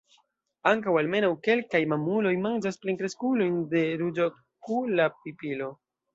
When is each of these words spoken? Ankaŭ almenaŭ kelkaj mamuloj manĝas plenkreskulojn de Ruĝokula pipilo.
Ankaŭ 0.69 0.93
almenaŭ 1.01 1.29
kelkaj 1.47 1.81
mamuloj 1.91 2.31
manĝas 2.47 2.81
plenkreskulojn 2.87 3.61
de 3.75 3.85
Ruĝokula 4.01 5.09
pipilo. 5.21 5.71